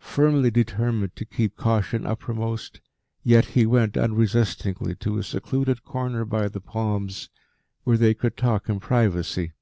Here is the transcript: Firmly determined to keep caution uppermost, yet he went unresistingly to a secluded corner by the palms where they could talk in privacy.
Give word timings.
Firmly 0.00 0.50
determined 0.50 1.14
to 1.14 1.24
keep 1.24 1.56
caution 1.56 2.04
uppermost, 2.04 2.80
yet 3.22 3.44
he 3.44 3.64
went 3.64 3.96
unresistingly 3.96 4.96
to 4.96 5.18
a 5.18 5.22
secluded 5.22 5.84
corner 5.84 6.24
by 6.24 6.48
the 6.48 6.60
palms 6.60 7.30
where 7.84 7.96
they 7.96 8.12
could 8.12 8.36
talk 8.36 8.68
in 8.68 8.80
privacy. 8.80 9.52